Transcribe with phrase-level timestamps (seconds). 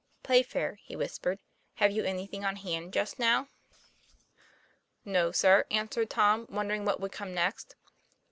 [0.23, 1.37] 'Playfair," he whispered,
[1.75, 5.13] "have you anything on hand just now?" 64 TOM PLAYFAIR.
[5.27, 7.75] 'No, sir," answered Tom, wondering what would come next.